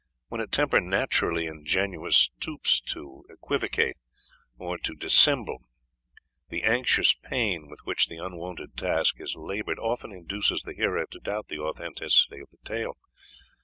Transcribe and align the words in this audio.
When 0.29 0.41
a 0.41 0.47
temper 0.47 0.81
naturally 0.81 1.45
ingenuous 1.45 2.17
stoops 2.33 2.81
to 2.91 3.23
equivocate, 3.29 3.97
or 4.57 4.79
to 4.79 4.95
dissemble, 4.95 5.61
the 6.49 6.63
anxious 6.63 7.13
pain 7.13 7.69
with 7.69 7.81
which 7.83 8.07
the 8.07 8.17
unwonted 8.17 8.75
task 8.75 9.17
is 9.19 9.35
laboured, 9.35 9.77
often 9.77 10.11
induces 10.11 10.63
the 10.63 10.73
hearer 10.73 11.05
to 11.11 11.19
doubt 11.19 11.49
the 11.49 11.59
authenticity 11.59 12.39
of 12.39 12.49
the 12.49 12.57
tale. 12.67 12.97